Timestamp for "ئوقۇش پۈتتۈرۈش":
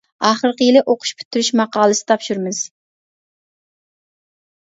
0.93-1.49